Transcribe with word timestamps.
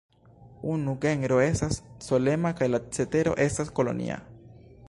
Unu 0.75 0.95
genro 1.03 1.37
estas 1.49 1.77
solema 2.07 2.55
kaj 2.63 2.71
la 2.73 2.83
cetero 2.99 3.37
estas 3.49 3.75
kolonia. 3.83 4.19